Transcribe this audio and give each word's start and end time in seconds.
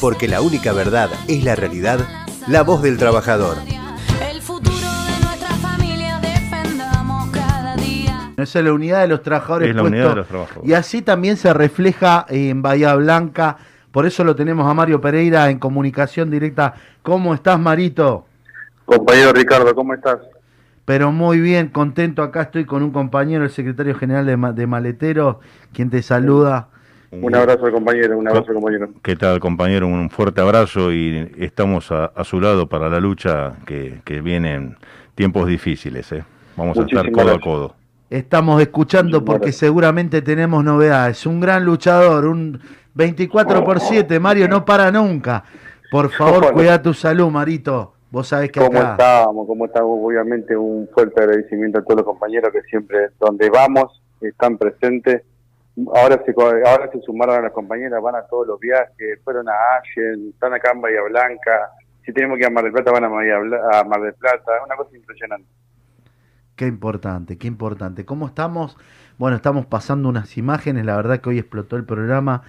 Porque 0.00 0.28
la 0.28 0.40
única 0.40 0.72
verdad 0.72 1.10
es 1.26 1.42
la 1.44 1.56
realidad, 1.56 2.00
la 2.46 2.62
voz 2.62 2.82
del 2.82 2.98
trabajador. 2.98 3.56
El 4.30 4.40
futuro 4.40 4.76
de 4.76 5.24
nuestra 5.24 5.48
familia 5.56 6.18
defendamos 6.20 7.30
cada 7.30 7.74
día. 7.76 8.30
Esa 8.36 8.58
es 8.60 8.64
la 8.64 8.72
unidad 8.72 9.00
de 9.02 9.08
los 9.08 9.22
trabajadores. 9.22 9.68
Es 9.70 9.74
la 9.74 9.82
puesto- 9.82 9.96
unidad 9.96 10.10
de 10.10 10.16
los 10.16 10.28
trabajadores. 10.28 10.70
Y 10.70 10.74
así 10.74 11.02
también 11.02 11.36
se 11.36 11.52
refleja 11.52 12.26
en 12.28 12.62
Bahía 12.62 12.94
Blanca. 12.94 13.56
Por 13.90 14.06
eso 14.06 14.22
lo 14.22 14.36
tenemos 14.36 14.70
a 14.70 14.74
Mario 14.74 15.00
Pereira 15.00 15.50
en 15.50 15.58
comunicación 15.58 16.30
directa. 16.30 16.74
¿Cómo 17.02 17.34
estás, 17.34 17.58
Marito? 17.58 18.26
Compañero 18.84 19.32
Ricardo, 19.32 19.74
¿cómo 19.74 19.94
estás? 19.94 20.18
Pero 20.84 21.10
muy 21.10 21.40
bien, 21.40 21.68
contento. 21.68 22.22
Acá 22.22 22.42
estoy 22.42 22.64
con 22.64 22.82
un 22.82 22.92
compañero, 22.92 23.44
el 23.44 23.50
secretario 23.50 23.94
general 23.94 24.24
de, 24.26 24.36
de 24.54 24.66
Maleteros, 24.66 25.36
quien 25.74 25.90
te 25.90 26.02
saluda. 26.02 26.68
Un 27.10 27.34
abrazo, 27.34 27.70
compañero, 27.72 28.18
un 28.18 28.28
abrazo, 28.28 28.52
compañero. 28.52 28.90
¿Qué 29.02 29.16
tal, 29.16 29.40
compañero? 29.40 29.86
Un 29.86 30.10
fuerte 30.10 30.40
abrazo 30.42 30.92
y 30.92 31.32
estamos 31.38 31.90
a, 31.90 32.06
a 32.06 32.24
su 32.24 32.40
lado 32.40 32.68
para 32.68 32.88
la 32.90 33.00
lucha 33.00 33.54
que, 33.66 34.00
que 34.04 34.20
vienen 34.20 34.76
tiempos 35.14 35.46
difíciles. 35.46 36.12
¿eh? 36.12 36.22
Vamos 36.56 36.78
a 36.78 36.82
estar 36.82 37.10
codo 37.10 37.34
a 37.34 37.40
codo. 37.40 37.74
Estamos 38.10 38.60
escuchando 38.60 39.18
Muchísimas 39.20 39.26
porque 39.26 39.46
gracias. 39.46 39.60
seguramente 39.60 40.22
tenemos 40.22 40.62
novedades. 40.64 41.24
Un 41.26 41.40
gran 41.40 41.64
luchador, 41.64 42.26
un 42.26 42.60
24 42.94 43.64
por 43.64 43.80
7. 43.80 44.18
Mario 44.20 44.48
no 44.48 44.64
para 44.64 44.90
nunca. 44.90 45.44
Por 45.90 46.10
favor, 46.10 46.40
Bueno. 46.40 46.52
cuida 46.56 46.82
tu 46.82 46.92
salud, 46.92 47.30
Marito. 47.30 47.94
Vos 48.10 48.28
sabés 48.28 48.50
que 48.50 48.60
¿Cómo 48.60 48.78
acá... 48.78 48.92
estamos? 48.92 49.46
¿Cómo 49.46 49.64
estamos? 49.66 49.98
Obviamente 50.02 50.56
un 50.56 50.88
fuerte 50.92 51.22
agradecimiento 51.22 51.78
a 51.78 51.82
todos 51.82 51.96
los 51.96 52.04
compañeros 52.06 52.50
que 52.52 52.62
siempre, 52.62 53.08
donde 53.18 53.48
vamos, 53.50 54.02
están 54.20 54.56
presentes. 54.58 55.22
Ahora 55.94 56.22
se, 56.24 56.34
ahora 56.36 56.90
se 56.90 57.00
sumaron 57.02 57.36
a 57.36 57.42
las 57.42 57.52
compañeras, 57.52 58.02
van 58.02 58.16
a 58.16 58.22
todos 58.22 58.46
los 58.46 58.60
viajes, 58.60 59.20
fueron 59.22 59.48
a 59.48 59.52
Allen, 59.52 60.30
están 60.30 60.52
acá 60.54 60.72
en 60.72 60.80
Bahía 60.80 61.02
Blanca. 61.02 61.70
Si 62.04 62.12
tenemos 62.12 62.36
que 62.36 62.42
ir 62.42 62.46
a 62.46 62.50
Mar 62.50 62.64
del 62.64 62.72
Plata, 62.72 62.90
van 62.90 63.04
a, 63.04 63.06
a 63.06 63.84
Mar 63.84 64.00
del 64.00 64.14
Plata. 64.14 64.56
Es 64.56 64.64
una 64.64 64.76
cosa 64.76 64.96
impresionante. 64.96 65.48
Qué 66.56 66.66
importante, 66.66 67.38
qué 67.38 67.46
importante. 67.46 68.04
¿Cómo 68.04 68.26
estamos? 68.26 68.76
Bueno, 69.18 69.36
estamos 69.36 69.66
pasando 69.66 70.08
unas 70.08 70.36
imágenes, 70.36 70.84
la 70.84 70.96
verdad 70.96 71.20
que 71.20 71.28
hoy 71.28 71.38
explotó 71.38 71.76
el 71.76 71.84
programa 71.84 72.42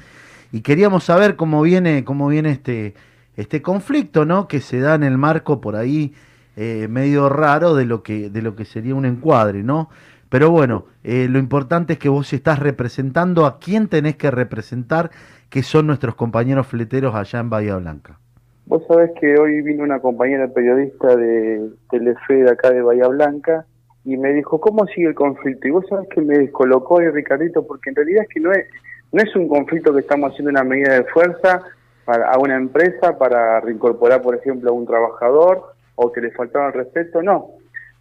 y 0.51 0.61
queríamos 0.61 1.03
saber 1.03 1.35
cómo 1.35 1.61
viene, 1.61 2.03
cómo 2.03 2.27
viene 2.27 2.49
este, 2.49 2.95
este 3.37 3.61
conflicto, 3.61 4.25
¿no? 4.25 4.47
Que 4.47 4.61
se 4.61 4.79
da 4.79 4.95
en 4.95 5.03
el 5.03 5.17
marco 5.17 5.61
por 5.61 5.75
ahí 5.75 6.15
eh, 6.55 6.87
medio 6.89 7.29
raro 7.29 7.75
de 7.75 7.85
lo 7.85 8.01
que, 8.01 8.29
de 8.29 8.41
lo 8.41 8.55
que 8.55 8.65
sería 8.65 8.95
un 8.95 9.05
encuadre, 9.05 9.61
¿no? 9.61 9.89
Pero 10.29 10.51
bueno, 10.51 10.85
eh, 11.03 11.27
lo 11.27 11.39
importante 11.39 11.93
es 11.93 11.99
que 11.99 12.09
vos 12.09 12.31
estás 12.33 12.59
representando 12.59 13.45
a 13.45 13.59
quién 13.59 13.87
tenés 13.87 14.15
que 14.15 14.29
representar, 14.29 15.09
que 15.49 15.63
son 15.63 15.87
nuestros 15.87 16.15
compañeros 16.15 16.67
fleteros 16.67 17.15
allá 17.15 17.39
en 17.39 17.49
Bahía 17.49 17.75
Blanca. 17.77 18.19
Vos 18.67 18.83
sabés 18.87 19.09
que 19.19 19.35
hoy 19.39 19.61
vino 19.63 19.83
una 19.83 19.99
compañera 19.99 20.47
periodista 20.47 21.15
de 21.15 21.71
Telefe 21.89 22.35
de 22.35 22.51
acá 22.51 22.69
de 22.69 22.83
Bahía 22.83 23.07
Blanca 23.07 23.65
y 24.05 24.15
me 24.15 24.31
dijo, 24.31 24.61
¿cómo 24.61 24.85
sigue 24.85 25.07
el 25.07 25.15
conflicto? 25.15 25.67
Y 25.67 25.71
vos 25.71 25.85
sabés 25.89 26.07
que 26.09 26.21
me 26.21 26.37
descolocó 26.37 26.99
ahí, 26.99 27.09
Ricardito, 27.09 27.65
porque 27.65 27.89
en 27.89 27.95
realidad 27.95 28.23
es 28.23 28.29
que 28.29 28.39
no 28.39 28.51
es, 28.51 28.67
no 29.11 29.23
es 29.23 29.35
un 29.35 29.47
conflicto 29.47 29.91
que 29.91 30.01
estamos 30.01 30.31
haciendo 30.31 30.51
una 30.51 30.63
medida 30.63 30.93
de 30.93 31.03
fuerza 31.05 31.63
a 32.05 32.39
una 32.39 32.55
empresa 32.55 33.17
para 33.17 33.59
reincorporar, 33.61 34.21
por 34.21 34.35
ejemplo, 34.35 34.69
a 34.69 34.73
un 34.73 34.85
trabajador 34.85 35.73
o 35.95 36.11
que 36.11 36.21
le 36.21 36.31
faltaba 36.31 36.67
el 36.67 36.73
respeto, 36.73 37.23
no. 37.23 37.47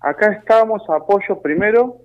Acá 0.01 0.33
estábamos 0.33 0.83
a 0.89 0.97
apoyo 0.97 1.41
primero 1.41 1.97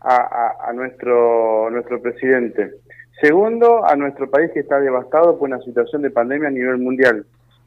a, 0.00 0.16
a- 0.16 0.70
a 0.70 0.72
nuestro, 0.72 1.70
nuestro 1.70 2.00
presidente. 2.00 2.72
Segundo, 3.20 3.84
a 3.88 3.96
nuestro 3.96 4.28
país 4.30 4.50
que 4.52 4.60
está 4.60 4.78
devastado 4.78 5.38
por 5.38 5.48
una 5.48 5.60
situación 5.60 6.02
de 6.02 6.10
pandemia 6.10 6.48
a 6.48 6.52
nivel 6.52 6.78
mundial. 6.78 7.24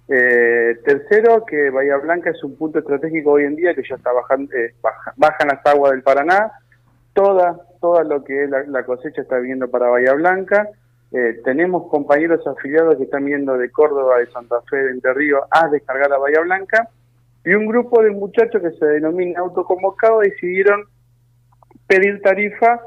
Eh, 0.07 0.77
tercero, 0.85 1.45
que 1.45 1.69
Bahía 1.69 1.97
Blanca 1.97 2.29
es 2.31 2.43
un 2.43 2.55
punto 2.55 2.79
estratégico 2.79 3.31
hoy 3.31 3.43
en 3.43 3.55
día 3.55 3.73
que 3.75 3.83
ya 3.87 3.95
está 3.95 4.11
bajando, 4.11 4.51
eh, 4.55 4.73
baja- 4.81 5.13
bajan 5.17 5.47
las 5.49 5.65
aguas 5.65 5.91
del 5.91 6.01
Paraná, 6.03 6.51
toda, 7.13 7.59
toda 7.81 8.03
lo 8.03 8.23
que 8.23 8.43
es 8.43 8.49
la, 8.49 8.83
cosecha 8.85 9.21
está 9.21 9.37
viniendo 9.37 9.69
para 9.69 9.87
Bahía 9.89 10.13
Blanca. 10.13 10.67
Eh, 11.11 11.41
tenemos 11.43 11.87
compañeros 11.89 12.45
afiliados 12.45 12.97
que 12.97 13.03
están 13.03 13.25
viendo 13.25 13.57
de 13.57 13.71
Córdoba, 13.71 14.19
de 14.19 14.27
Santa 14.27 14.61
Fe, 14.69 14.77
de 14.77 14.91
Entre 14.91 15.13
Ríos 15.13 15.41
a 15.49 15.67
descargar 15.69 16.11
a 16.13 16.17
Bahía 16.19 16.41
Blanca. 16.41 16.87
Y 17.43 17.53
un 17.53 17.65
grupo 17.67 18.01
de 18.03 18.11
muchachos 18.11 18.61
que 18.61 18.71
se 18.71 18.85
denomina 18.85 19.39
autoconvocados 19.39 20.21
decidieron 20.23 20.83
pedir 21.89 22.21
tarifa 22.21 22.79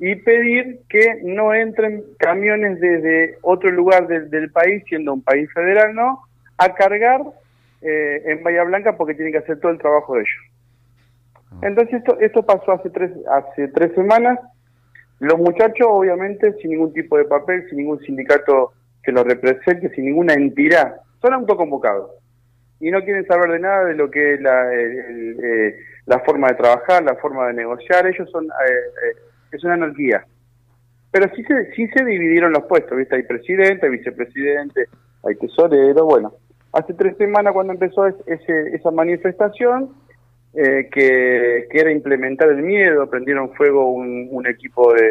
y 0.00 0.16
pedir 0.16 0.80
que 0.88 1.20
no 1.22 1.54
entren 1.54 2.02
camiones 2.18 2.80
desde 2.80 3.38
otro 3.42 3.70
lugar 3.70 4.08
del, 4.08 4.28
del 4.30 4.50
país, 4.50 4.82
siendo 4.88 5.14
un 5.14 5.22
país 5.22 5.48
federal, 5.54 5.94
¿no? 5.94 6.22
A 6.58 6.74
cargar 6.74 7.22
eh, 7.82 8.22
en 8.26 8.42
Bahía 8.42 8.64
Blanca 8.64 8.96
porque 8.96 9.14
tienen 9.14 9.32
que 9.32 9.38
hacer 9.38 9.60
todo 9.60 9.70
el 9.70 9.78
trabajo 9.78 10.14
de 10.14 10.20
ellos. 10.20 11.62
Entonces 11.62 11.94
esto, 11.94 12.18
esto 12.20 12.44
pasó 12.44 12.72
hace 12.72 12.90
tres, 12.90 13.12
hace 13.30 13.68
tres 13.68 13.94
semanas. 13.94 14.38
Los 15.20 15.38
muchachos, 15.38 15.86
obviamente, 15.88 16.52
sin 16.60 16.72
ningún 16.72 16.92
tipo 16.92 17.16
de 17.16 17.24
papel, 17.24 17.64
sin 17.68 17.78
ningún 17.78 18.00
sindicato 18.00 18.72
que 19.02 19.12
los 19.12 19.24
represente, 19.24 19.88
sin 19.94 20.04
ninguna 20.04 20.34
entidad, 20.34 20.96
son 21.22 21.32
autoconvocados. 21.32 22.10
Y 22.80 22.90
no 22.90 23.02
quieren 23.04 23.26
saber 23.26 23.50
de 23.50 23.58
nada 23.60 23.84
de 23.86 23.94
lo 23.94 24.10
que 24.10 24.34
es 24.34 24.40
la, 24.40 24.72
el- 24.72 24.98
el, 24.98 25.40
eh, 25.44 25.76
la 26.06 26.20
forma 26.20 26.48
de 26.48 26.54
trabajar, 26.54 27.02
la 27.02 27.16
forma 27.16 27.48
de 27.48 27.54
negociar. 27.54 28.06
Ellos 28.06 28.30
son, 28.30 28.44
eh, 28.46 28.48
eh, 28.68 29.16
es 29.52 29.64
una 29.64 29.74
anarquía. 29.74 30.24
Pero 31.10 31.26
sí 31.34 31.42
se, 31.44 31.72
sí 31.72 31.88
se 31.88 32.04
dividieron 32.04 32.52
los 32.52 32.64
puestos, 32.64 32.96
¿viste? 32.96 33.16
Hay 33.16 33.22
presidente, 33.24 33.88
vicepresidente, 33.88 34.86
hay 35.26 35.34
tesorero, 35.36 36.04
bueno. 36.04 36.34
Hace 36.72 36.92
tres 36.94 37.16
semanas 37.16 37.52
cuando 37.54 37.72
empezó 37.72 38.06
es- 38.06 38.14
ese, 38.26 38.76
esa 38.76 38.90
manifestación, 38.90 39.90
eh, 40.54 40.88
que, 40.92 41.66
que 41.70 41.78
era 41.80 41.90
implementar 41.90 42.48
el 42.50 42.62
miedo, 42.62 43.08
prendieron 43.08 43.52
fuego 43.54 43.90
un, 43.90 44.28
un 44.30 44.46
equipo 44.46 44.92
de, 44.94 45.02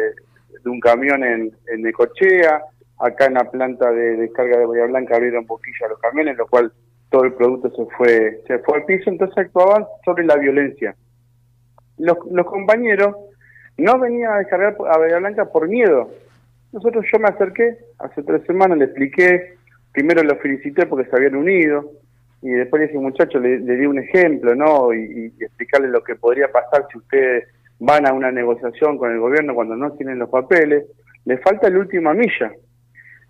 de 0.62 0.70
un 0.70 0.80
camión 0.80 1.22
en, 1.24 1.52
en 1.66 1.82
Necochea, 1.82 2.62
acá 3.00 3.26
en 3.26 3.34
la 3.34 3.50
planta 3.50 3.90
de 3.90 4.16
descarga 4.16 4.58
de 4.58 4.66
Bahía 4.66 4.86
Blanca 4.86 5.16
abrieron 5.16 5.46
boquilla 5.46 5.86
a 5.86 5.90
los 5.90 5.98
camiones, 6.00 6.36
lo 6.36 6.46
cual 6.46 6.72
todo 7.10 7.24
el 7.24 7.32
producto 7.34 7.70
se 7.70 7.96
fue, 7.96 8.42
se 8.46 8.58
fue 8.60 8.78
al 8.78 8.84
piso, 8.84 9.10
entonces 9.10 9.36
actuaban 9.38 9.84
sobre 10.04 10.24
la 10.24 10.36
violencia. 10.36 10.94
Los, 11.96 12.18
los 12.30 12.46
compañeros 12.46 13.16
no 13.76 13.98
venían 13.98 14.32
a 14.32 14.38
descargar 14.38 14.76
a 14.90 14.98
Bahía 14.98 15.18
Blanca 15.18 15.46
por 15.46 15.68
miedo. 15.68 16.10
Nosotros 16.72 17.04
yo 17.12 17.18
me 17.18 17.28
acerqué 17.28 17.78
hace 17.98 18.22
tres 18.22 18.42
semanas, 18.46 18.78
le 18.78 18.84
expliqué, 18.84 19.54
primero 19.92 20.22
los 20.22 20.38
felicité 20.38 20.86
porque 20.86 21.08
se 21.08 21.16
habían 21.16 21.36
unido, 21.36 21.90
y 22.42 22.50
después 22.50 22.80
le 22.80 22.86
dije, 22.86 22.98
muchachos, 22.98 23.42
le, 23.42 23.58
di 23.58 23.86
un 23.86 23.98
ejemplo, 23.98 24.54
¿no? 24.54 24.92
Y, 24.92 25.32
y 25.38 25.44
explicarle 25.44 25.88
lo 25.88 26.04
que 26.04 26.14
podría 26.14 26.52
pasar 26.52 26.86
si 26.92 26.98
ustedes 26.98 27.48
van 27.80 28.06
a 28.06 28.12
una 28.12 28.30
negociación 28.30 28.98
con 28.98 29.12
el 29.12 29.18
gobierno 29.18 29.54
cuando 29.54 29.76
no 29.76 29.92
tienen 29.92 30.18
los 30.18 30.28
papeles. 30.28 30.84
Le 31.24 31.38
falta 31.38 31.68
la 31.68 31.78
última 31.78 32.14
milla. 32.14 32.52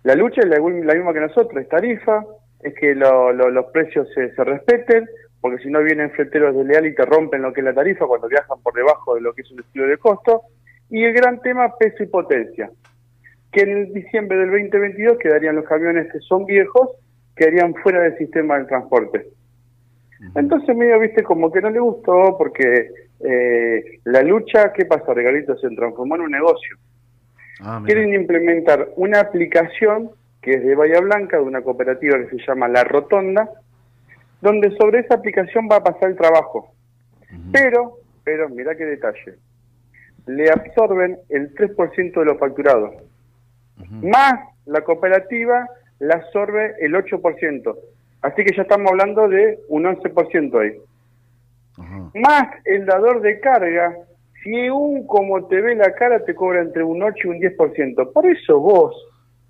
La 0.03 0.15
lucha 0.15 0.41
es 0.41 0.47
la, 0.47 0.57
la 0.57 0.93
misma 0.93 1.13
que 1.13 1.19
nosotros, 1.19 1.61
es 1.61 1.69
tarifa, 1.69 2.23
es 2.61 2.73
que 2.75 2.95
lo- 2.95 3.31
lo- 3.33 3.49
los 3.49 3.65
precios 3.67 4.07
se, 4.13 4.33
se 4.35 4.43
respeten, 4.43 5.07
porque 5.41 5.63
si 5.63 5.69
no 5.69 5.81
vienen 5.81 6.11
fleteros 6.11 6.55
de 6.55 6.63
leal 6.65 6.85
y 6.85 6.93
te 6.95 7.05
rompen 7.05 7.41
lo 7.41 7.53
que 7.53 7.61
es 7.61 7.65
la 7.65 7.73
tarifa 7.73 8.05
cuando 8.05 8.27
viajan 8.27 8.59
por 8.61 8.73
debajo 8.73 9.15
de 9.15 9.21
lo 9.21 9.33
que 9.33 9.41
es 9.43 9.51
un 9.51 9.59
estilo 9.61 9.87
de 9.87 9.97
costo. 9.97 10.41
Y 10.89 11.03
el 11.03 11.13
gran 11.13 11.39
tema, 11.41 11.77
peso 11.77 12.03
y 12.03 12.07
potencia, 12.07 12.69
que 13.51 13.61
en 13.61 13.93
diciembre 13.93 14.37
del 14.37 14.49
2022 14.51 15.17
quedarían 15.19 15.55
los 15.55 15.65
camiones 15.65 16.11
que 16.11 16.19
son 16.19 16.45
viejos, 16.45 16.89
quedarían 17.35 17.73
fuera 17.75 18.01
del 18.01 18.17
sistema 18.17 18.57
del 18.57 18.67
transporte. 18.67 19.27
Entonces 20.35 20.75
medio, 20.75 20.99
viste, 20.99 21.23
como 21.23 21.49
que 21.51 21.61
no 21.61 21.69
le 21.69 21.79
gustó 21.79 22.35
porque 22.37 22.91
eh, 23.21 23.83
la 24.03 24.21
lucha, 24.21 24.73
¿qué 24.73 24.85
pasó, 24.85 25.13
Regalito? 25.13 25.57
Se 25.57 25.69
transformó 25.69 26.15
en 26.15 26.21
un 26.21 26.31
negocio. 26.31 26.75
Ah. 27.61 27.81
Quieren 27.85 28.13
implementar 28.13 28.89
una 28.97 29.21
aplicación 29.21 30.11
que 30.41 30.51
es 30.51 30.63
de 30.63 30.75
Bahía 30.75 30.99
Blanca, 31.01 31.37
de 31.37 31.43
una 31.43 31.61
cooperativa 31.61 32.17
que 32.17 32.37
se 32.37 32.45
llama 32.45 32.67
La 32.67 32.83
Rotonda, 32.83 33.49
donde 34.41 34.75
sobre 34.77 34.99
esa 34.99 35.15
aplicación 35.15 35.67
va 35.71 35.77
a 35.77 35.83
pasar 35.83 36.09
el 36.09 36.15
trabajo. 36.15 36.73
Pero, 37.51 37.97
pero, 38.23 38.49
mira 38.49 38.75
qué 38.75 38.85
detalle, 38.85 39.35
le 40.25 40.49
absorben 40.49 41.17
el 41.29 41.53
3% 41.53 42.19
de 42.19 42.25
los 42.25 42.37
facturados, 42.37 42.95
más 44.01 44.33
la 44.65 44.81
cooperativa 44.81 45.67
le 45.99 46.13
absorbe 46.13 46.75
el 46.79 46.93
8%. 46.93 47.77
Así 48.21 48.43
que 48.43 48.55
ya 48.55 48.63
estamos 48.63 48.91
hablando 48.91 49.27
de 49.27 49.59
un 49.69 49.83
11% 49.83 50.61
ahí 50.61 50.79
más 52.13 52.47
el 52.65 52.85
dador 52.85 53.21
de 53.21 53.39
carga, 53.39 53.95
si 54.43 54.69
un 54.69 55.05
como 55.07 55.45
te 55.47 55.61
ve 55.61 55.75
la 55.75 55.93
cara 55.93 56.23
te 56.23 56.35
cobra 56.35 56.61
entre 56.61 56.83
un 56.83 57.01
8 57.01 57.15
y 57.23 57.27
un 57.27 57.39
10%. 57.39 58.13
Por 58.13 58.25
eso 58.25 58.59
vos, 58.59 58.95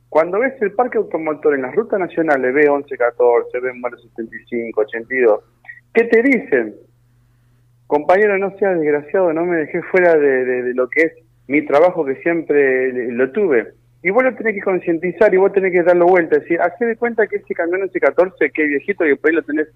cuando 0.09 0.39
ves 0.39 0.59
el 0.61 0.73
parque 0.73 0.97
automotor 0.97 1.53
en 1.53 1.61
las 1.61 1.75
rutas 1.75 1.99
nacionales, 1.99 2.53
B11, 2.53 2.97
14, 2.97 3.59
B 3.59 3.71
75, 4.01 4.81
82, 4.81 5.39
¿qué 5.93 6.03
te 6.05 6.23
dicen? 6.23 6.75
Compañero, 7.85 8.37
no 8.39 8.55
seas 8.57 8.79
desgraciado, 8.79 9.33
no 9.33 9.45
me 9.45 9.57
dejé 9.57 9.81
fuera 9.83 10.15
de, 10.15 10.73
lo 10.73 10.89
que 10.89 11.01
es 11.01 11.13
mi 11.47 11.63
trabajo 11.65 12.03
que 12.05 12.15
siempre 12.17 13.11
lo 13.11 13.31
tuve. 13.31 13.73
y 14.01 14.09
vos 14.09 14.23
lo 14.23 14.33
tenés 14.35 14.55
que 14.55 14.61
concientizar 14.61 15.33
y 15.33 15.37
vos 15.37 15.53
tenés 15.53 15.71
que 15.71 15.83
darlo 15.83 16.07
vuelta, 16.07 16.37
es 16.37 16.43
decir, 16.43 16.59
hacer 16.61 16.87
de 16.87 16.95
cuenta 16.95 17.27
que 17.27 17.37
ese 17.37 17.53
camión 17.53 17.83
ese 17.83 17.99
14, 17.99 18.49
que 18.51 18.63
viejito 18.63 19.05
y 19.05 19.15
por 19.15 19.29
ahí 19.29 19.35
lo 19.35 19.43
tenés 19.43 19.67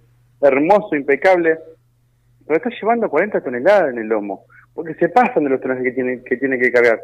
hermoso, 0.41 0.95
impecable, 0.95 1.57
pero 2.45 2.57
estás 2.57 2.73
llevando 2.81 3.09
40 3.09 3.41
toneladas 3.41 3.93
en 3.93 3.99
el 3.99 4.07
lomo, 4.07 4.45
porque 4.73 4.95
se 4.95 5.09
pasan 5.09 5.43
de 5.43 5.51
los 5.51 5.61
tonelajes 5.61 5.91
que 5.91 5.95
tiene 5.95 6.23
que, 6.23 6.37
tiene 6.37 6.57
que 6.57 6.71
cargar. 6.71 6.99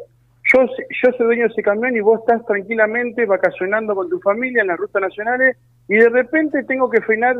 Yo, 0.52 0.66
yo 0.66 1.12
soy 1.16 1.26
dueño 1.26 1.42
de 1.42 1.48
ese 1.52 1.62
camión 1.62 1.96
y 1.96 2.00
vos 2.00 2.20
estás 2.20 2.44
tranquilamente 2.46 3.26
vacacionando 3.26 3.94
con 3.94 4.08
tu 4.08 4.18
familia 4.20 4.62
en 4.62 4.68
las 4.68 4.78
rutas 4.78 5.02
nacionales 5.02 5.56
y 5.88 5.96
de 5.96 6.08
repente 6.08 6.64
tengo 6.64 6.90
que 6.90 7.00
frenar 7.02 7.36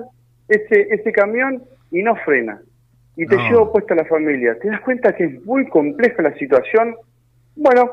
ese, 0.49 0.87
ese 0.91 1.13
camión 1.13 1.63
y 1.91 2.03
no 2.03 2.15
frena. 2.17 2.61
Y 3.17 3.27
te 3.27 3.37
No. 3.37 3.43
llevo 3.49 3.73
puesta 3.73 3.95
la 3.95 4.05
familia. 4.05 4.57
¿Te 4.61 4.69
das 4.69 4.81
cuenta 4.83 5.15
que 5.15 5.25
es 5.25 5.45
muy 5.45 5.67
compleja 5.69 6.23
la 6.23 6.35
situación? 6.35 6.95
Bueno, 7.57 7.91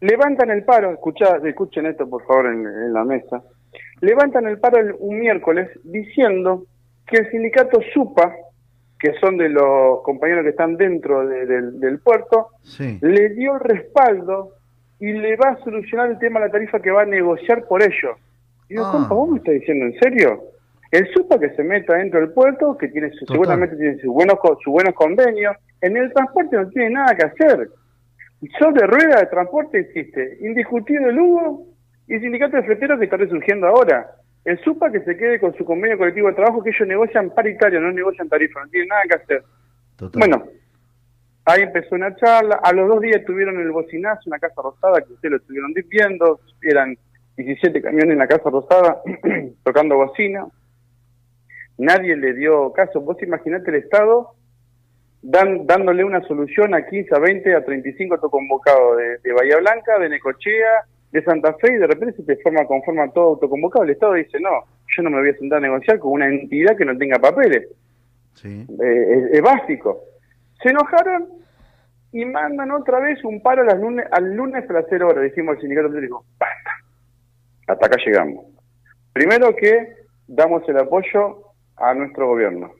levantan 0.00 0.50
el 0.50 0.64
paro, 0.64 0.92
escuchá, 0.92 1.38
escuchen 1.44 1.86
esto 1.86 2.08
por 2.08 2.24
favor 2.26 2.46
en, 2.46 2.66
en 2.66 2.92
la 2.92 3.04
mesa, 3.04 3.42
levantan 4.00 4.46
el 4.46 4.58
paro 4.58 4.78
el- 4.78 4.94
un 4.98 5.18
miércoles 5.18 5.68
diciendo 5.84 6.64
que 7.06 7.18
el 7.18 7.30
sindicato 7.30 7.80
SUPA, 7.92 8.34
que 8.98 9.12
son 9.20 9.36
de 9.36 9.48
los 9.48 10.00
compañeros 10.02 10.42
que 10.44 10.50
están 10.50 10.76
dentro 10.76 11.26
de- 11.26 11.46
del, 11.46 11.80
del 11.80 11.98
puerto, 11.98 12.48
Sí. 12.62 12.98
le 13.02 13.30
dio 13.30 13.54
el 13.54 13.60
respaldo 13.60 14.52
y 14.98 15.12
le 15.12 15.36
va 15.36 15.50
a 15.50 15.56
solucionar 15.64 16.10
el 16.10 16.18
tema 16.18 16.40
de 16.40 16.46
la 16.46 16.52
tarifa 16.52 16.80
que 16.80 16.90
va 16.90 17.02
a 17.02 17.06
negociar 17.06 17.64
por 17.66 17.82
ellos. 17.82 18.16
Y 18.68 18.74
digo, 18.74 18.84
Ah. 18.86 19.06
¿vos 19.08 19.28
me 19.28 19.38
estás 19.38 19.54
diciendo 19.54 19.84
en 19.86 19.98
serio? 20.00 20.40
El 20.90 21.06
SUPA 21.12 21.38
que 21.38 21.50
se 21.50 21.62
meta 21.62 21.94
dentro 21.94 22.20
del 22.20 22.30
puerto, 22.30 22.76
que 22.78 22.88
tiene 22.88 23.10
su- 23.10 23.26
seguramente 23.26 23.76
tiene 23.76 23.96
sus 23.98 24.12
buenos, 24.12 24.38
sus 24.64 24.72
buenos 24.72 24.94
convenios, 24.94 25.56
en 25.82 25.96
el 25.96 26.12
transporte 26.12 26.56
no 26.56 26.68
tiene 26.70 26.90
nada 26.90 27.14
que 27.14 27.24
hacer. 27.26 27.68
Sobre 28.58 28.86
rueda 28.86 29.20
de 29.20 29.26
transporte 29.26 29.78
existe 29.80 30.38
indiscutido 30.40 31.08
el 31.08 31.18
Hugo 31.18 31.66
y 32.06 32.14
el 32.14 32.20
sindicato 32.20 32.56
de 32.56 32.62
fleteros 32.62 32.98
que 32.98 33.04
está 33.06 33.16
resurgiendo 33.16 33.66
ahora. 33.66 34.06
El 34.46 34.60
SUPA 34.60 34.92
que 34.92 35.00
se 35.00 35.16
quede 35.16 35.40
con 35.40 35.56
su 35.56 35.64
convenio 35.64 35.98
colectivo 35.98 36.28
de 36.28 36.34
trabajo 36.34 36.62
que 36.62 36.70
ellos 36.70 36.86
negocian 36.86 37.30
paritario, 37.30 37.80
no 37.80 37.90
negocian 37.90 38.28
tarifa, 38.28 38.62
no 38.62 38.70
tienen 38.70 38.88
nada 38.88 39.02
que 39.02 39.14
hacer. 39.16 39.42
Total. 39.96 40.20
Bueno, 40.20 40.44
ahí 41.44 41.62
empezó 41.62 41.96
una 41.96 42.14
charla, 42.14 42.60
a 42.62 42.72
los 42.72 42.86
dos 42.86 43.00
días 43.00 43.24
tuvieron 43.24 43.58
el 43.60 43.72
bocinazo 43.72 44.22
en 44.26 44.30
la 44.30 44.38
Casa 44.38 44.62
Rosada, 44.62 45.00
que 45.00 45.14
ustedes 45.14 45.32
lo 45.32 45.36
estuvieron 45.38 45.74
viendo, 45.90 46.38
eran 46.62 46.96
17 47.36 47.82
camiones 47.82 48.12
en 48.12 48.18
la 48.18 48.28
Casa 48.28 48.48
Rosada 48.48 49.02
tocando 49.64 49.96
bocina, 49.96 50.46
nadie 51.76 52.14
le 52.14 52.32
dio 52.34 52.72
caso, 52.72 53.00
vos 53.00 53.20
imaginate 53.24 53.70
el 53.70 53.78
Estado 53.78 54.30
dan, 55.22 55.66
dándole 55.66 56.04
una 56.04 56.22
solución 56.22 56.72
a 56.72 56.86
15, 56.86 57.16
a 57.16 57.18
20, 57.18 57.52
a 57.52 57.64
35 57.64 58.14
autoconvocados 58.14 58.96
de, 58.96 59.18
de 59.24 59.32
Bahía 59.32 59.56
Blanca, 59.56 59.98
de 59.98 60.08
Necochea, 60.08 60.86
de 61.16 61.24
Santa 61.24 61.54
Fe, 61.54 61.72
y 61.72 61.76
de 61.76 61.86
repente 61.86 62.16
se 62.16 62.22
te 62.22 62.36
forma, 62.42 62.66
conforma 62.66 63.10
todo 63.12 63.28
autoconvocado, 63.30 63.84
el 63.84 63.90
Estado 63.90 64.14
dice, 64.14 64.38
no, 64.40 64.50
yo 64.94 65.02
no 65.02 65.10
me 65.10 65.20
voy 65.20 65.30
a 65.30 65.38
sentar 65.38 65.58
a 65.58 65.62
negociar 65.62 65.98
con 65.98 66.12
una 66.12 66.26
entidad 66.26 66.76
que 66.76 66.84
no 66.84 66.96
tenga 66.96 67.18
papeles 67.18 67.68
Sí. 68.34 68.66
eh, 68.82 69.06
es, 69.10 69.32
es 69.32 69.42
básico. 69.42 70.02
Se 70.62 70.68
enojaron 70.68 71.28
y 72.12 72.24
mandan 72.26 72.70
otra 72.70 73.00
vez 73.00 73.22
un 73.24 73.40
paro 73.40 73.64
las 73.64 73.78
lunes, 73.80 74.06
al 74.10 74.34
lunes 74.34 74.68
a 74.68 74.72
las 74.74 74.84
0 74.90 75.08
horas. 75.08 75.24
Dijimos 75.24 75.54
al 75.56 75.60
sindicato 75.60 75.88
dijo, 75.88 76.24
basta, 76.38 76.70
hasta 77.66 77.86
acá 77.86 77.96
llegamos. 78.04 78.44
Primero 79.14 79.56
que 79.56 79.94
damos 80.26 80.68
el 80.68 80.78
apoyo 80.78 81.44
a 81.76 81.94
nuestro 81.94 82.28
gobierno. 82.28 82.72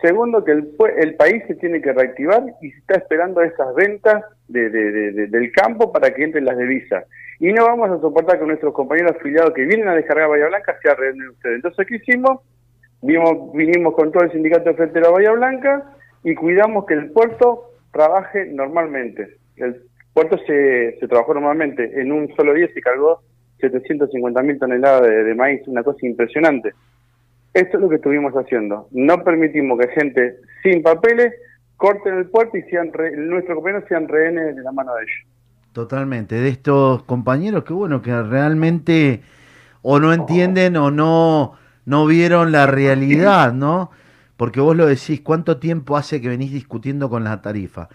Segundo 0.00 0.44
que 0.44 0.52
el, 0.52 0.68
el 0.98 1.14
país 1.14 1.42
se 1.46 1.54
tiene 1.54 1.80
que 1.80 1.92
reactivar 1.92 2.42
y 2.60 2.70
se 2.70 2.78
está 2.78 2.94
esperando 2.98 3.40
esas 3.42 3.74
ventas 3.74 4.22
de- 4.48 4.68
de- 4.68 4.92
de- 4.92 5.12
de- 5.12 5.26
del 5.28 5.52
campo 5.52 5.92
para 5.92 6.12
que 6.12 6.24
entren 6.24 6.44
las 6.44 6.58
divisas. 6.58 7.04
Y 7.40 7.52
no 7.52 7.64
vamos 7.66 7.90
a 7.90 8.00
soportar 8.00 8.38
que 8.38 8.46
nuestros 8.46 8.74
compañeros 8.74 9.16
afiliados 9.16 9.54
que 9.54 9.64
vienen 9.64 9.88
a 9.88 9.94
descargar 9.94 10.28
Bahía 10.28 10.46
Blanca 10.46 10.76
se 10.82 10.90
arreglen 10.90 11.28
ustedes. 11.30 11.56
Entonces, 11.56 11.86
¿qué 11.86 11.96
hicimos? 11.96 12.40
Vinimos 13.02 13.94
con 13.94 14.10
todo 14.12 14.24
el 14.24 14.32
sindicato 14.32 14.70
de 14.70 14.74
Frente 14.76 15.00
de 15.00 15.08
Bahía 15.08 15.32
Blanca 15.32 15.84
y 16.22 16.34
cuidamos 16.34 16.86
que 16.86 16.94
el 16.94 17.10
puerto 17.10 17.70
trabaje 17.92 18.46
normalmente. 18.46 19.36
El 19.56 19.82
puerto 20.12 20.38
se, 20.46 20.96
se 20.98 21.08
trabajó 21.08 21.34
normalmente. 21.34 22.00
En 22.00 22.12
un 22.12 22.34
solo 22.34 22.54
día 22.54 22.68
se 22.72 22.80
cargó 22.80 23.20
750 23.60 24.42
mil 24.42 24.58
toneladas 24.58 25.02
de, 25.02 25.24
de 25.24 25.34
maíz, 25.34 25.66
una 25.68 25.82
cosa 25.82 26.06
impresionante. 26.06 26.72
Esto 27.54 27.76
es 27.76 27.82
lo 27.82 27.88
que 27.88 27.96
estuvimos 27.96 28.32
haciendo. 28.34 28.88
No 28.90 29.22
permitimos 29.22 29.78
que 29.78 29.88
gente 29.88 30.36
sin 30.62 30.82
papeles 30.82 31.32
corten 31.76 32.18
el 32.18 32.26
puerto 32.26 32.56
y 32.58 32.62
sean 32.62 32.92
re- 32.92 33.16
nuestros 33.16 33.54
compañeros 33.56 33.84
sean 33.88 34.08
rehenes 34.08 34.56
de 34.56 34.62
la 34.62 34.72
mano 34.72 34.94
de 34.94 35.02
ellos. 35.02 35.16
Totalmente, 35.72 36.36
de 36.36 36.48
estos 36.48 37.02
compañeros 37.04 37.64
que 37.64 37.72
bueno, 37.72 38.00
que 38.02 38.22
realmente 38.22 39.22
o 39.82 39.98
no 39.98 40.12
entienden 40.12 40.76
o 40.76 40.90
no, 40.90 41.52
no 41.84 42.06
vieron 42.06 42.52
la 42.52 42.66
realidad, 42.66 43.52
¿no? 43.52 43.90
Porque 44.36 44.60
vos 44.60 44.76
lo 44.76 44.86
decís, 44.86 45.20
¿cuánto 45.20 45.58
tiempo 45.58 45.96
hace 45.96 46.20
que 46.20 46.28
venís 46.28 46.52
discutiendo 46.52 47.08
con 47.10 47.22
la 47.24 47.42
tarifa? 47.42 47.88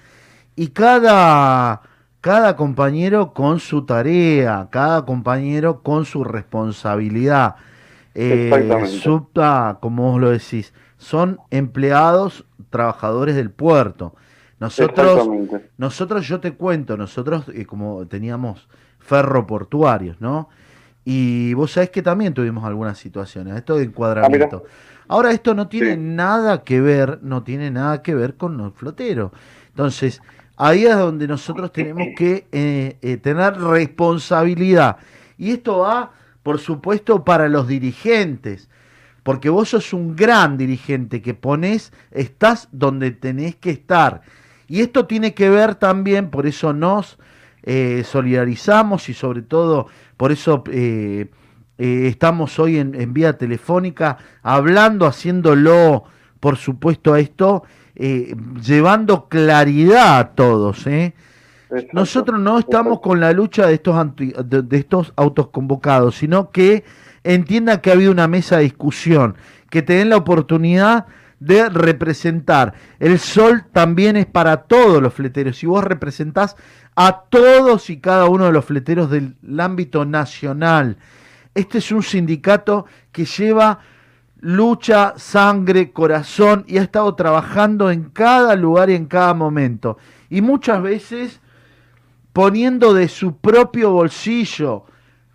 Y 0.56 0.68
cada, 0.70 1.82
cada 2.22 2.56
compañero 2.56 3.34
con 3.34 3.60
su 3.60 3.86
tarea, 3.86 4.68
cada 4.72 5.06
compañero 5.06 5.82
con 5.82 6.06
su 6.06 6.24
responsabilidad. 6.24 7.56
Eh, 8.16 8.50
como 9.80 10.12
vos 10.12 10.22
lo 10.22 10.30
decís, 10.30 10.74
son 10.98 11.40
empleados, 11.52 12.46
trabajadores 12.70 13.36
del 13.36 13.52
puerto. 13.52 14.16
Nosotros 14.60 15.30
nosotros, 15.78 16.28
yo 16.28 16.40
te 16.40 16.52
cuento, 16.54 16.98
nosotros 16.98 17.46
eh, 17.54 17.66
como 17.66 18.06
teníamos 18.08 18.68
ferroportuarios, 19.00 20.20
¿no? 20.20 20.50
Y 21.06 21.54
vos 21.54 21.72
sabés 21.72 21.90
que 21.90 22.02
también 22.02 22.34
tuvimos 22.34 22.66
algunas 22.66 22.98
situaciones, 22.98 23.56
esto 23.56 23.78
de 23.78 23.86
encuadramiento. 23.86 24.66
Ahora, 25.08 25.32
esto 25.32 25.56
no 25.56 25.68
tiene 25.68 25.94
Sí. 25.94 25.98
nada 25.98 26.64
que 26.64 26.82
ver, 26.82 27.20
no 27.24 27.42
tiene 27.44 27.72
nada 27.72 28.04
que 28.04 28.14
ver 28.14 28.36
con 28.36 28.58
los 28.58 28.74
floteros. 28.74 29.32
Entonces, 29.70 30.22
ahí 30.56 30.86
es 30.86 30.96
donde 30.96 31.28
nosotros 31.28 31.72
tenemos 31.72 32.10
que 32.16 32.46
eh, 32.52 32.98
eh, 33.02 33.18
tener 33.18 33.56
responsabilidad. 33.60 34.98
Y 35.38 35.52
esto 35.52 35.80
va, 35.80 36.12
por 36.50 36.60
supuesto, 36.60 37.24
para 37.24 37.48
los 37.48 37.68
dirigentes. 37.68 38.70
Porque 39.22 39.52
vos 39.52 39.70
sos 39.70 39.94
un 39.94 40.16
gran 40.16 40.58
dirigente 40.58 41.22
que 41.22 41.36
pones, 41.36 41.94
estás 42.10 42.70
donde 42.72 43.12
tenés 43.12 43.56
que 43.56 43.70
estar. 43.70 44.22
Y 44.68 44.82
esto 44.82 45.06
tiene 45.06 45.36
que 45.36 45.52
ver 45.52 45.76
también, 45.76 46.32
por 46.32 46.48
eso 46.48 46.74
nos 46.74 47.20
eh, 47.62 48.04
solidarizamos 48.04 49.10
y 49.10 49.14
sobre 49.14 49.44
todo 49.44 49.90
por 50.18 50.32
eso 50.32 50.64
eh, 50.72 51.28
eh, 51.78 52.08
estamos 52.08 52.58
hoy 52.58 52.80
en, 52.80 53.00
en 53.00 53.14
vía 53.14 53.38
telefónica 53.38 54.18
hablando, 54.42 55.06
haciéndolo, 55.06 56.06
por 56.40 56.58
supuesto, 56.58 57.14
a 57.14 57.20
esto, 57.20 57.62
llevando 57.96 59.30
claridad 59.30 60.18
a 60.18 60.30
todos. 60.30 60.88
Exacto. 61.70 61.90
Nosotros 61.94 62.40
no 62.40 62.58
estamos 62.60 63.00
con 63.00 63.20
la 63.20 63.32
lucha 63.32 63.68
de 63.68 63.76
estos, 63.76 63.96
anti- 63.96 64.34
de, 64.44 64.62
de 64.64 64.78
estos 64.78 65.14
autos 65.16 65.50
convocados, 65.50 66.16
sino 66.16 66.52
que 66.52 66.84
entiendan 67.24 67.80
que 67.80 67.90
ha 67.92 67.94
habido 67.94 68.12
una 68.12 68.28
mesa 68.28 68.58
de 68.58 68.64
discusión, 68.64 69.36
que 69.70 69.82
te 69.82 69.94
den 69.94 70.10
la 70.10 70.18
oportunidad 70.18 71.06
de 71.40 71.70
representar. 71.70 72.74
El 73.00 73.20
sol 73.20 73.66
también 73.72 74.18
es 74.18 74.26
para 74.26 74.64
todos 74.64 75.02
los 75.02 75.14
fleteros 75.14 75.62
y 75.64 75.68
vos 75.68 75.84
representás 75.84 76.56
a 76.96 77.22
todos 77.30 77.90
y 77.90 78.00
cada 78.00 78.26
uno 78.28 78.46
de 78.46 78.52
los 78.52 78.66
fleteros 78.66 79.10
del 79.10 79.36
ámbito 79.60 80.06
nacional. 80.06 80.98
Este 81.54 81.78
es 81.78 81.92
un 81.92 82.04
sindicato 82.04 82.86
que 83.12 83.26
lleva 83.26 83.80
lucha, 84.42 85.14
sangre, 85.18 85.92
corazón 85.92 86.64
y 86.68 86.78
ha 86.78 86.82
estado 86.84 87.14
trabajando 87.16 87.92
en 87.92 88.10
cada 88.10 88.56
lugar 88.56 88.90
y 88.90 88.96
en 88.96 89.06
cada 89.06 89.34
momento. 89.34 89.98
Y 90.30 90.42
muchas 90.42 90.82
veces 90.82 91.42
poniendo 92.34 92.94
de 92.94 93.08
su 93.08 93.38
propio 93.38 93.92
bolsillo 93.92 94.86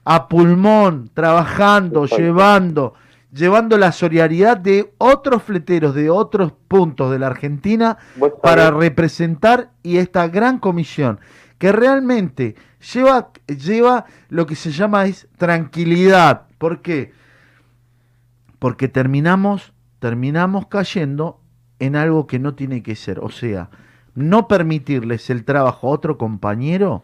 a 0.04 0.28
pulmón, 0.28 1.10
trabajando, 1.14 2.06
llevando, 2.06 2.94
llevando 3.32 3.78
la 3.78 3.92
solidaridad 3.92 4.56
de 4.56 4.92
otros 4.98 5.42
fleteros 5.42 5.94
de 5.94 6.10
otros 6.10 6.52
puntos 6.68 7.10
de 7.10 7.18
la 7.18 7.28
Argentina 7.28 7.96
para 8.42 8.70
representar 8.70 9.70
y 9.82 9.96
esta 9.96 10.28
gran 10.28 10.58
comisión 10.58 11.20
que 11.58 11.72
realmente 11.72 12.54
lleva, 12.92 13.30
lleva 13.46 14.04
lo 14.28 14.46
que 14.46 14.54
se 14.54 14.70
llama 14.70 15.06
es 15.06 15.28
tranquilidad. 15.38 16.42
¿Por 16.58 16.82
qué? 16.82 17.12
Porque 18.58 18.88
terminamos, 18.88 19.72
terminamos 19.98 20.66
cayendo 20.66 21.40
en 21.78 21.96
algo 21.96 22.26
que 22.26 22.38
no 22.38 22.54
tiene 22.54 22.82
que 22.82 22.96
ser. 22.96 23.20
O 23.20 23.30
sea, 23.30 23.70
no 24.14 24.48
permitirles 24.48 25.30
el 25.30 25.44
trabajo 25.44 25.88
a 25.88 25.90
otro 25.90 26.18
compañero, 26.18 27.02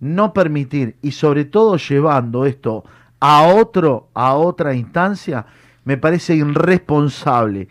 no 0.00 0.32
permitir, 0.32 0.96
y 1.02 1.12
sobre 1.12 1.44
todo 1.44 1.76
llevando 1.76 2.46
esto 2.46 2.84
a 3.20 3.42
otro, 3.42 4.08
a 4.14 4.34
otra 4.34 4.74
instancia, 4.74 5.46
me 5.84 5.96
parece 5.96 6.34
irresponsable. 6.34 7.68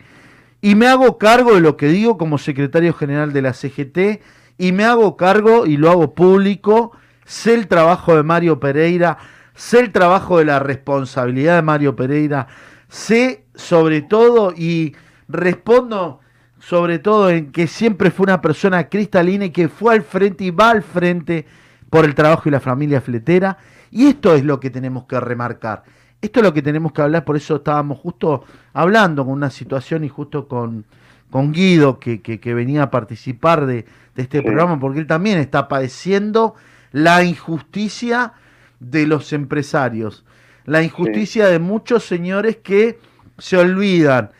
Y 0.60 0.74
me 0.74 0.86
hago 0.86 1.18
cargo 1.18 1.54
de 1.54 1.60
lo 1.60 1.76
que 1.76 1.88
digo 1.88 2.18
como 2.18 2.38
secretario 2.38 2.92
general 2.92 3.32
de 3.32 3.42
la 3.42 3.52
CGT 3.52 4.20
y 4.58 4.72
me 4.72 4.84
hago 4.84 5.16
cargo 5.16 5.66
y 5.66 5.76
lo 5.76 5.90
hago 5.90 6.14
público 6.14 6.92
sé 7.30 7.54
el 7.54 7.68
trabajo 7.68 8.16
de 8.16 8.24
Mario 8.24 8.58
Pereira, 8.58 9.16
sé 9.54 9.78
el 9.78 9.92
trabajo 9.92 10.38
de 10.38 10.46
la 10.46 10.58
responsabilidad 10.58 11.54
de 11.54 11.62
Mario 11.62 11.94
Pereira, 11.94 12.48
sé 12.88 13.44
sobre 13.54 14.02
todo 14.02 14.52
y 14.56 14.96
respondo 15.28 16.18
sobre 16.60 16.98
todo 16.98 17.30
en 17.30 17.50
que 17.52 17.66
siempre 17.66 18.10
fue 18.10 18.24
una 18.24 18.40
persona 18.40 18.88
cristalina 18.88 19.46
y 19.46 19.50
que 19.50 19.68
fue 19.68 19.94
al 19.94 20.02
frente 20.02 20.44
y 20.44 20.50
va 20.50 20.70
al 20.70 20.82
frente 20.82 21.46
por 21.90 22.04
el 22.04 22.14
trabajo 22.14 22.48
y 22.48 22.52
la 22.52 22.60
familia 22.60 23.00
fletera. 23.00 23.58
Y 23.90 24.06
esto 24.06 24.34
es 24.34 24.44
lo 24.44 24.60
que 24.60 24.70
tenemos 24.70 25.04
que 25.06 25.18
remarcar. 25.18 25.82
Esto 26.22 26.40
es 26.40 26.44
lo 26.44 26.52
que 26.54 26.62
tenemos 26.62 26.92
que 26.92 27.00
hablar, 27.02 27.24
por 27.24 27.36
eso 27.36 27.56
estábamos 27.56 27.98
justo 27.98 28.44
hablando 28.74 29.24
con 29.24 29.32
una 29.32 29.48
situación 29.50 30.04
y 30.04 30.08
justo 30.10 30.46
con, 30.46 30.84
con 31.30 31.50
Guido, 31.50 31.98
que, 31.98 32.20
que, 32.20 32.38
que 32.38 32.52
venía 32.54 32.82
a 32.84 32.90
participar 32.90 33.64
de, 33.64 33.86
de 34.14 34.22
este 34.22 34.42
Sí. 34.42 34.44
programa, 34.44 34.78
porque 34.78 34.98
él 35.00 35.06
también 35.06 35.38
está 35.38 35.66
padeciendo 35.66 36.54
la 36.92 37.24
injusticia 37.24 38.34
de 38.80 39.06
los 39.06 39.32
empresarios, 39.32 40.24
la 40.66 40.82
injusticia 40.82 41.46
de 41.48 41.58
muchos 41.58 42.04
señores 42.04 42.58
que 42.58 42.98
se 43.38 43.56
olvidan. 43.56 44.30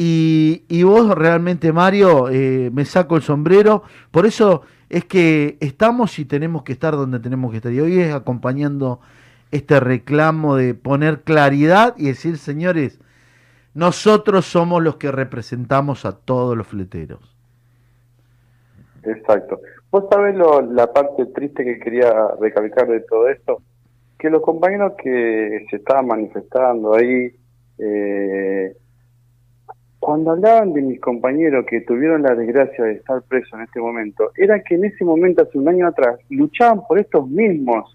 Y, 0.00 0.82
vos 0.84 1.12
realmente, 1.18 1.72
Mario, 1.72 2.28
eh, 2.30 2.70
me 2.72 2.84
saco 2.84 3.16
el 3.16 3.22
sombrero. 3.22 3.82
Por 4.12 4.26
eso 4.26 4.62
es 4.88 5.04
que 5.04 5.56
estamos 5.58 6.20
y 6.20 6.24
tenemos 6.24 6.62
que 6.62 6.70
estar 6.70 6.94
donde 6.94 7.18
tenemos 7.18 7.50
que 7.50 7.56
estar. 7.56 7.72
Y 7.72 7.80
hoy 7.80 7.98
es 7.98 8.14
acompañando 8.14 9.00
este 9.50 9.80
reclamo 9.80 10.54
de 10.54 10.74
poner 10.74 11.22
claridad 11.22 11.94
y 11.96 12.06
decir, 12.06 12.38
señores, 12.38 13.00
nosotros 13.74 14.46
somos 14.46 14.84
los 14.84 14.98
que 14.98 15.10
representamos 15.10 16.04
a 16.04 16.16
todos 16.16 16.56
los 16.56 16.68
fleteros. 16.68 17.36
Exacto. 19.02 19.60
Vos 19.90 20.04
sabés 20.12 20.36
lo, 20.36 20.60
la 20.60 20.92
parte 20.92 21.26
triste 21.26 21.64
que 21.64 21.80
quería 21.80 22.12
recalcar 22.40 22.86
de 22.86 23.00
todo 23.00 23.28
esto, 23.28 23.62
que 24.16 24.30
los 24.30 24.42
compañeros 24.42 24.92
que 25.02 25.66
se 25.70 25.76
estaban 25.76 26.06
manifestando 26.06 26.94
ahí, 26.94 27.32
eh, 27.78 28.76
cuando 30.08 30.30
hablaban 30.30 30.72
de 30.72 30.80
mis 30.80 30.98
compañeros 31.02 31.66
que 31.68 31.82
tuvieron 31.82 32.22
la 32.22 32.34
desgracia 32.34 32.82
de 32.82 32.92
estar 32.92 33.20
presos 33.28 33.52
en 33.52 33.64
este 33.64 33.78
momento, 33.78 34.30
era 34.38 34.58
que 34.62 34.76
en 34.76 34.86
ese 34.86 35.04
momento, 35.04 35.42
hace 35.42 35.58
un 35.58 35.68
año 35.68 35.86
atrás, 35.86 36.18
luchaban 36.30 36.80
por 36.88 36.98
estos 36.98 37.28
mismos. 37.28 37.94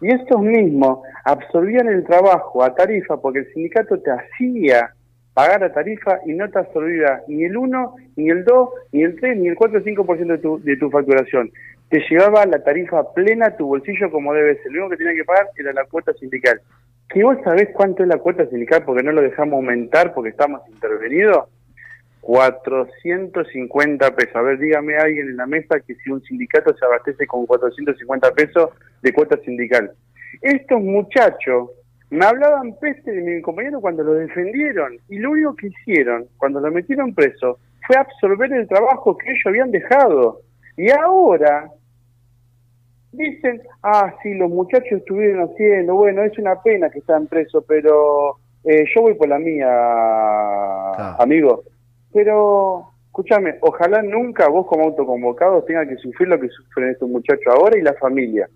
Y 0.00 0.08
estos 0.08 0.42
mismos 0.42 1.06
absorbían 1.24 1.86
el 1.86 2.02
trabajo 2.02 2.64
a 2.64 2.74
tarifa 2.74 3.20
porque 3.20 3.38
el 3.38 3.52
sindicato 3.52 3.96
te 4.00 4.10
hacía 4.10 4.92
pagar 5.34 5.62
a 5.62 5.72
tarifa 5.72 6.18
y 6.26 6.32
no 6.32 6.50
te 6.50 6.58
absorbía 6.58 7.22
ni 7.28 7.44
el 7.44 7.56
1, 7.56 7.94
ni 8.16 8.28
el 8.28 8.44
2, 8.44 8.68
ni 8.90 9.04
el 9.04 9.14
3, 9.14 9.38
ni 9.38 9.46
el 9.46 9.54
4 9.54 9.78
o 9.78 9.82
5% 9.82 10.26
de 10.26 10.38
tu, 10.38 10.60
de 10.64 10.76
tu 10.76 10.90
facturación. 10.90 11.52
Te 11.90 12.02
llevaba 12.10 12.44
la 12.46 12.58
tarifa 12.64 13.12
plena 13.14 13.46
a 13.46 13.56
tu 13.56 13.68
bolsillo 13.68 14.10
como 14.10 14.34
debe 14.34 14.60
ser. 14.64 14.72
Lo 14.72 14.80
único 14.80 14.90
que 14.90 14.96
tenía 14.96 15.14
que 15.14 15.24
pagar 15.24 15.46
era 15.56 15.72
la 15.72 15.84
cuota 15.84 16.12
sindical. 16.14 16.60
¿Que 17.08 17.22
vos 17.22 17.36
sabés 17.44 17.68
cuánto 17.72 18.02
es 18.02 18.08
la 18.08 18.18
cuota 18.18 18.46
sindical 18.46 18.84
porque 18.84 19.02
no 19.02 19.12
lo 19.12 19.22
dejamos 19.22 19.54
aumentar 19.54 20.12
porque 20.12 20.30
estamos 20.30 20.62
intervenidos? 20.68 21.44
450 22.20 24.16
pesos. 24.16 24.34
A 24.34 24.42
ver, 24.42 24.58
dígame 24.58 24.96
alguien 24.96 25.28
en 25.28 25.36
la 25.36 25.46
mesa 25.46 25.78
que 25.78 25.94
si 25.94 26.10
un 26.10 26.20
sindicato 26.22 26.76
se 26.76 26.84
abastece 26.84 27.24
con 27.26 27.46
450 27.46 28.32
pesos 28.32 28.70
de 29.00 29.12
cuota 29.12 29.36
sindical. 29.44 29.92
Estos 30.42 30.82
muchachos 30.82 31.70
me 32.10 32.26
hablaban 32.26 32.76
peste 32.80 33.12
de 33.12 33.22
mi 33.22 33.40
compañero 33.40 33.80
cuando 33.80 34.02
lo 34.02 34.14
defendieron 34.14 34.98
y 35.08 35.18
lo 35.18 35.30
único 35.30 35.54
que 35.54 35.68
hicieron 35.68 36.26
cuando 36.36 36.60
lo 36.60 36.72
metieron 36.72 37.14
preso 37.14 37.58
fue 37.86 37.96
absorber 37.96 38.52
el 38.52 38.66
trabajo 38.66 39.16
que 39.16 39.30
ellos 39.30 39.46
habían 39.46 39.70
dejado. 39.70 40.40
Y 40.76 40.90
ahora 40.90 41.70
dicen, 43.12 43.62
ah, 43.82 44.14
sí, 44.22 44.34
los 44.34 44.50
muchachos 44.50 44.92
estuvieron 44.92 45.48
haciendo, 45.48 45.94
bueno, 45.94 46.22
es 46.22 46.36
una 46.38 46.60
pena 46.62 46.90
que 46.90 46.98
están 46.98 47.26
presos, 47.26 47.64
pero 47.66 48.36
eh, 48.64 48.84
yo 48.94 49.02
voy 49.02 49.14
por 49.14 49.28
la 49.28 49.38
mía, 49.38 49.68
amigo. 51.18 51.62
Pero, 52.12 52.90
escúchame, 53.06 53.56
ojalá 53.60 54.02
nunca 54.02 54.48
vos 54.48 54.66
como 54.66 54.84
autoconvocado 54.84 55.62
tengas 55.62 55.88
que 55.88 55.96
sufrir 55.96 56.28
lo 56.28 56.40
que 56.40 56.48
sufren 56.48 56.90
estos 56.90 57.08
muchachos 57.08 57.46
ahora 57.46 57.78
y 57.78 57.82
la 57.82 57.94
familia. 57.94 58.48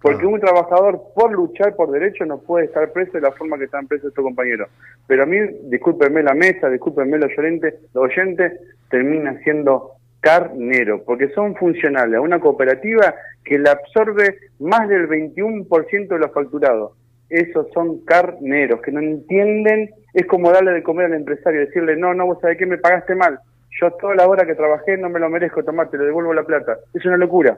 Porque 0.00 0.26
un 0.26 0.38
trabajador, 0.38 1.02
por 1.16 1.32
luchar 1.32 1.74
por 1.74 1.90
derecho, 1.90 2.24
no 2.26 2.38
puede 2.38 2.66
estar 2.66 2.92
preso 2.92 3.12
de 3.12 3.22
la 3.22 3.32
forma 3.32 3.58
que 3.58 3.64
están 3.64 3.88
presos 3.88 4.10
estos 4.10 4.22
compañeros. 4.22 4.68
Pero 5.08 5.24
a 5.24 5.26
mí, 5.26 5.38
discúlpenme 5.64 6.22
la 6.22 6.34
mesa, 6.34 6.68
discúlpenme 6.68 7.18
los 7.18 7.36
oyentes, 7.36 7.74
los 7.92 8.04
oyentes 8.04 8.52
termina 8.88 9.36
siendo 9.42 9.95
carnero, 10.26 11.04
porque 11.04 11.28
son 11.28 11.54
funcionales 11.54 12.16
a 12.16 12.20
una 12.20 12.40
cooperativa 12.40 13.14
que 13.44 13.60
le 13.60 13.70
absorbe 13.70 14.38
más 14.58 14.88
del 14.88 15.08
21% 15.08 16.08
de 16.08 16.18
los 16.18 16.32
facturados. 16.32 16.94
Esos 17.28 17.68
son 17.72 18.04
carneros, 18.04 18.80
que 18.82 18.90
no 18.90 18.98
entienden, 18.98 19.90
es 20.12 20.26
como 20.26 20.50
darle 20.50 20.72
de 20.72 20.82
comer 20.82 21.06
al 21.06 21.14
empresario, 21.14 21.60
decirle, 21.60 21.96
no, 21.96 22.12
no, 22.12 22.26
vos 22.26 22.40
sabés 22.40 22.58
que 22.58 22.66
me 22.66 22.76
pagaste 22.76 23.14
mal, 23.14 23.38
yo 23.80 23.92
toda 23.92 24.16
la 24.16 24.26
hora 24.26 24.44
que 24.44 24.56
trabajé 24.56 24.96
no 24.96 25.08
me 25.08 25.20
lo 25.20 25.30
merezco 25.30 25.62
tomar, 25.62 25.90
te 25.90 25.98
le 25.98 26.06
devuelvo 26.06 26.34
la 26.34 26.42
plata. 26.42 26.76
Es 26.92 27.04
una 27.04 27.18
locura. 27.18 27.56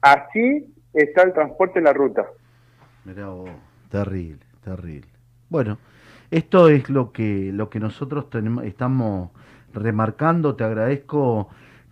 Así 0.00 0.74
está 0.92 1.22
el 1.22 1.32
transporte 1.32 1.78
en 1.78 1.84
la 1.84 1.92
ruta. 1.92 2.26
Mirá 3.04 3.28
vos, 3.28 3.50
terrible, 3.90 4.44
terrible. 4.64 5.08
Bueno, 5.48 5.78
esto 6.32 6.68
es 6.68 6.90
lo 6.90 7.12
que 7.12 7.52
lo 7.52 7.70
que 7.70 7.78
nosotros 7.78 8.28
tenemos, 8.28 8.64
estamos 8.64 9.30
remarcando. 9.72 10.56
Te 10.56 10.64
agradezco, 10.64 11.48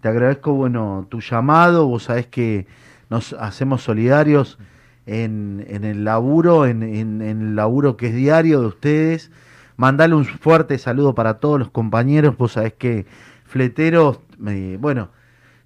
te 0.06 0.10
agradezco, 0.10 0.52
bueno, 0.52 1.04
tu 1.08 1.20
llamado. 1.20 1.88
Vos 1.88 2.04
sabés 2.04 2.26
que 2.28 2.68
nos 3.10 3.32
hacemos 3.32 3.82
solidarios 3.82 4.56
en, 5.04 5.66
en 5.68 5.82
el 5.82 6.04
laburo, 6.04 6.64
en, 6.64 6.84
en- 6.84 7.22
en 7.22 7.40
el 7.42 7.56
laburo 7.56 7.96
que 7.96 8.06
es 8.10 8.14
diario 8.14 8.60
de 8.60 8.66
ustedes. 8.68 9.32
Mandale 9.76 10.14
un 10.14 10.24
fuerte 10.24 10.78
saludo 10.78 11.16
para 11.16 11.34
todos 11.40 11.58
los 11.58 11.70
compañeros. 11.70 12.36
Vos 12.38 12.52
sabés 12.52 12.74
que 12.74 13.04
Fleteros, 13.46 14.20
eh, 14.46 14.78
bueno, 14.80 15.08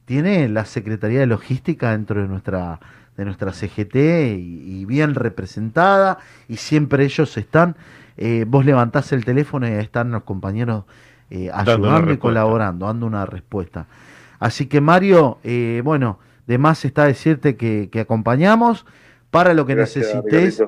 tiene 0.07 0.49
la 0.49 0.65
Secretaría 0.65 1.21
de 1.21 1.27
Logística 1.27 1.91
dentro 1.91 2.23
de 2.23 2.27
nuestra 2.29 2.81
de 3.19 3.27
nuestra 3.27 3.53
CGT 3.53 3.95
y, 4.39 4.81
y 4.81 4.85
bien 4.87 5.15
representada 5.15 6.17
y 6.49 6.57
siempre 6.57 7.05
ellos 7.05 7.37
están 7.37 7.77
eh, 8.17 8.47
vos 8.49 8.65
levantás 8.65 9.13
el 9.13 9.27
teléfono 9.27 9.69
y 9.69 9.73
ahí 9.73 9.85
están 9.85 10.11
los 10.13 10.23
compañeros 10.23 10.85
eh, 11.29 11.51
ayudando 11.53 12.13
y 12.15 12.17
colaborando, 12.17 12.87
dando 12.87 13.07
una 13.07 13.27
respuesta. 13.27 13.87
Así 14.41 14.67
que 14.67 14.81
Mario, 14.81 15.39
eh, 15.45 15.83
bueno, 15.85 16.19
de 16.49 16.59
más 16.59 16.85
está 16.85 17.05
decirte 17.05 17.55
que, 17.57 17.89
que 17.93 18.01
acompañamos 18.01 18.85
para 19.31 19.55
lo 19.55 19.67
que 19.67 19.77
Gracias, 19.77 20.13
necesites. 20.25 20.65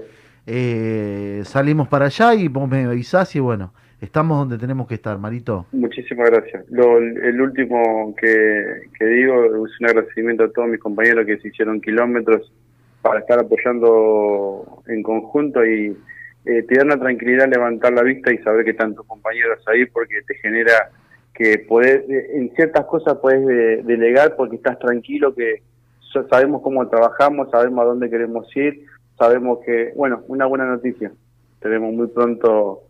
Eh, 0.46 1.42
salimos 1.44 1.88
para 1.88 2.06
allá 2.06 2.34
y 2.34 2.48
vos 2.48 2.68
me 2.68 2.84
avisás 2.84 3.34
y 3.34 3.40
bueno, 3.40 3.72
estamos 4.00 4.38
donde 4.38 4.58
tenemos 4.58 4.86
que 4.86 4.94
estar, 4.94 5.18
Marito. 5.18 5.66
Muchísimas 5.72 6.30
gracias. 6.30 6.64
Lo, 6.70 6.98
el 6.98 7.40
último 7.40 8.14
que, 8.20 8.82
que 8.98 9.04
digo 9.06 9.66
es 9.66 9.80
un 9.80 9.86
agradecimiento 9.86 10.44
a 10.44 10.52
todos 10.52 10.68
mis 10.68 10.80
compañeros 10.80 11.26
que 11.26 11.38
se 11.38 11.48
hicieron 11.48 11.80
kilómetros 11.80 12.52
para 13.00 13.20
estar 13.20 13.38
apoyando 13.38 14.82
en 14.86 15.02
conjunto 15.02 15.64
y 15.64 15.96
eh, 16.44 16.62
te 16.68 16.76
da 16.76 16.84
una 16.84 16.98
tranquilidad 16.98 17.48
levantar 17.48 17.92
la 17.92 18.02
vista 18.02 18.32
y 18.32 18.38
saber 18.38 18.64
que 18.64 18.72
están 18.72 18.94
tus 18.94 19.06
compañeros 19.06 19.58
ahí 19.66 19.86
porque 19.86 20.22
te 20.26 20.34
genera 20.36 20.90
que 21.34 21.58
podés, 21.68 22.02
en 22.08 22.54
ciertas 22.54 22.84
cosas 22.86 23.16
puedes 23.20 23.46
de- 23.46 23.82
delegar 23.82 24.36
porque 24.36 24.56
estás 24.56 24.78
tranquilo, 24.78 25.34
que 25.34 25.62
sabemos 26.30 26.62
cómo 26.62 26.86
trabajamos, 26.88 27.50
sabemos 27.50 27.82
a 27.82 27.86
dónde 27.86 28.10
queremos 28.10 28.46
ir, 28.56 28.84
sabemos 29.18 29.60
que, 29.64 29.92
bueno, 29.96 30.22
una 30.28 30.46
buena 30.46 30.66
noticia. 30.66 31.10
Tenemos 31.60 31.92
muy 31.94 32.08
pronto 32.08 32.82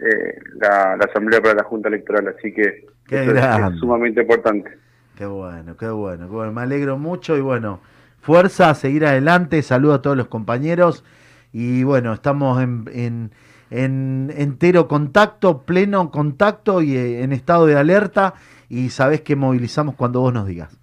eh, 0.00 0.38
la, 0.60 0.96
la 0.96 1.04
Asamblea 1.06 1.40
para 1.40 1.54
la 1.54 1.64
Junta 1.64 1.88
Electoral, 1.88 2.28
así 2.28 2.52
que 2.52 2.86
eso 3.10 3.32
es 3.72 3.78
sumamente 3.80 4.20
importante. 4.20 4.70
Qué 5.16 5.26
bueno, 5.26 5.76
qué 5.76 5.88
bueno, 5.88 6.28
qué 6.28 6.34
bueno. 6.34 6.52
Me 6.52 6.60
alegro 6.60 6.98
mucho 6.98 7.36
y 7.36 7.40
bueno, 7.40 7.80
fuerza 8.20 8.70
a 8.70 8.74
seguir 8.74 9.04
adelante. 9.06 9.62
Saludo 9.62 9.94
a 9.94 10.02
todos 10.02 10.16
los 10.16 10.28
compañeros 10.28 11.04
y 11.52 11.82
bueno, 11.82 12.12
estamos 12.12 12.62
en, 12.62 12.84
en, 12.92 13.30
en 13.70 14.32
entero 14.36 14.88
contacto, 14.88 15.62
pleno 15.62 16.10
contacto 16.10 16.82
y 16.82 16.96
eh, 16.96 17.22
en 17.22 17.32
estado 17.32 17.66
de 17.66 17.76
alerta 17.76 18.34
y 18.68 18.90
sabés 18.90 19.22
que 19.22 19.36
movilizamos 19.36 19.94
cuando 19.94 20.20
vos 20.20 20.32
nos 20.32 20.46
digas. 20.46 20.78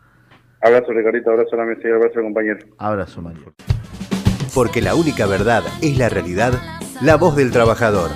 Abrazo, 0.61 0.91
Ricardito, 0.91 1.29
abrazo 1.29 1.55
a 1.55 1.57
la 1.59 1.65
mesa 1.65 1.87
y 1.87 1.91
abrazo 1.91 2.17
al 2.17 2.23
compañero. 2.23 2.59
Abrazo, 2.77 3.21
Mario. 3.21 3.53
Porque 4.53 4.81
la 4.81 4.95
única 4.95 5.27
verdad 5.27 5.63
es 5.81 5.97
la 5.97 6.09
realidad, 6.09 6.53
la 7.01 7.17
voz 7.17 7.35
del 7.35 7.51
trabajador. 7.51 8.09